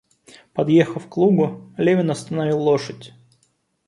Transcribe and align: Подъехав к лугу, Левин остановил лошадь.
Подъехав 0.53 1.07
к 1.09 1.15
лугу, 1.17 1.61
Левин 1.77 2.09
остановил 2.09 2.57
лошадь. 2.59 3.13